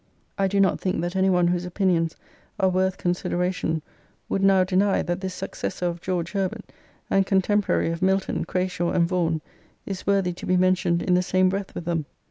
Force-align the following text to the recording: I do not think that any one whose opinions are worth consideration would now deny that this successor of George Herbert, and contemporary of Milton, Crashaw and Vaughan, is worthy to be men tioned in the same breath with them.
I 0.35 0.47
do 0.47 0.59
not 0.59 0.79
think 0.81 1.01
that 1.01 1.15
any 1.15 1.29
one 1.29 1.49
whose 1.49 1.63
opinions 1.63 2.15
are 2.59 2.69
worth 2.69 2.97
consideration 2.97 3.83
would 4.29 4.41
now 4.43 4.63
deny 4.63 5.03
that 5.03 5.21
this 5.21 5.35
successor 5.35 5.85
of 5.85 6.01
George 6.01 6.31
Herbert, 6.31 6.71
and 7.11 7.23
contemporary 7.23 7.91
of 7.91 8.01
Milton, 8.01 8.43
Crashaw 8.43 8.89
and 8.93 9.07
Vaughan, 9.07 9.41
is 9.85 10.07
worthy 10.07 10.33
to 10.33 10.47
be 10.47 10.57
men 10.57 10.73
tioned 10.73 11.03
in 11.03 11.13
the 11.13 11.21
same 11.21 11.49
breath 11.49 11.75
with 11.75 11.85
them. 11.85 12.07